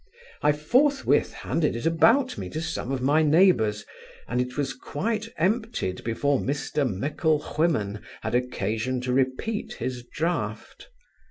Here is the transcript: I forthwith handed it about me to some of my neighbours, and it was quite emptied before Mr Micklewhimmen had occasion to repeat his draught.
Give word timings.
I 0.41 0.51
forthwith 0.51 1.31
handed 1.31 1.75
it 1.75 1.85
about 1.85 2.35
me 2.35 2.49
to 2.49 2.59
some 2.59 2.91
of 2.91 3.03
my 3.03 3.21
neighbours, 3.21 3.85
and 4.27 4.41
it 4.41 4.57
was 4.57 4.73
quite 4.73 5.29
emptied 5.37 6.03
before 6.03 6.39
Mr 6.39 6.91
Micklewhimmen 6.91 8.01
had 8.23 8.33
occasion 8.33 8.99
to 9.01 9.13
repeat 9.13 9.73
his 9.73 10.01
draught. 10.03 10.89